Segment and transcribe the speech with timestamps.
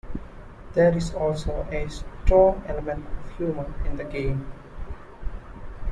[0.73, 4.51] There is also a strong element of humour in the game.